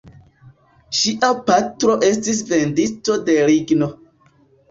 [0.99, 3.93] Ŝia patro estis vendisto de ligno.